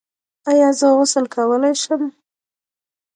[0.49, 2.01] ایا زه غسل کولی شم؟